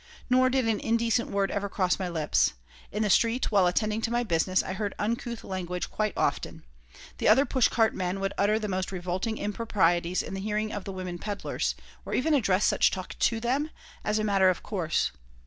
Nor 0.31 0.49
did 0.49 0.67
an 0.67 0.79
indecent 0.79 1.29
word 1.29 1.51
ever 1.51 1.69
cross 1.69 1.99
my 1.99 2.09
lips. 2.09 2.53
In 2.91 3.03
the 3.03 3.09
street, 3.11 3.51
while 3.51 3.67
attending 3.67 4.01
to 4.01 4.09
my 4.09 4.23
business, 4.23 4.63
I 4.63 4.73
heard 4.73 4.95
uncouth 4.97 5.43
language 5.43 5.91
quite 5.91 6.13
often. 6.17 6.63
The 7.19 7.27
other 7.27 7.45
push 7.45 7.67
cart 7.67 7.93
men 7.93 8.19
would 8.19 8.33
utter 8.35 8.57
the 8.57 8.67
most 8.67 8.91
revolting 8.91 9.37
improprieties 9.37 10.23
in 10.23 10.33
the 10.33 10.41
hearing 10.41 10.71
of 10.73 10.85
the 10.85 10.91
women 10.91 11.19
peddlers, 11.19 11.75
or 12.03 12.15
even 12.15 12.33
address 12.33 12.65
such 12.65 12.89
talk 12.89 13.15
to 13.19 13.39
them, 13.39 13.69
as 14.03 14.17
a 14.17 14.23
matter 14.23 14.49
of 14.49 14.63
course. 14.63 15.11